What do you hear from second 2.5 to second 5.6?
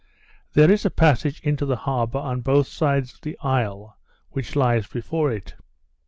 sides of the isle, which lies before it.